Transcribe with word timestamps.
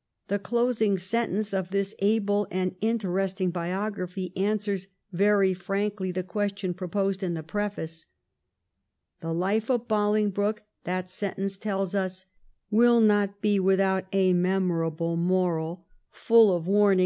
'The 0.28 0.38
closing 0.38 0.96
sen 0.96 1.32
tence 1.34 1.52
of 1.52 1.68
this 1.68 1.94
able 1.98 2.48
and 2.50 2.74
interesting 2.80 3.50
biography 3.50 4.34
answers 4.34 4.86
very 5.12 5.52
frankly 5.52 6.10
the 6.10 6.22
question 6.22 6.72
proposed 6.72 7.22
in 7.22 7.34
the 7.34 7.42
preface. 7.42 8.06
The 9.20 9.34
life 9.34 9.68
of 9.68 9.86
Bolingbroke, 9.86 10.62
that 10.84 11.10
sentence 11.10 11.58
tells 11.58 11.94
us,' 11.94 12.24
will 12.78 13.02
not 13.02 13.42
be 13.42 13.60
without 13.60 14.04
a 14.10 14.32
memorable 14.32 15.18
moral, 15.18 15.84
full 16.08 16.44
of 16.44 16.46
warning 16.46 16.56
1712 16.64 16.64
13 16.64 16.64
BOLINGBROKE 16.64 16.66
IN 16.66 16.76
PARLIAMENT. 17.00 17.04